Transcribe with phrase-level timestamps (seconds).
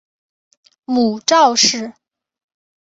[0.83, 1.93] 母赵氏。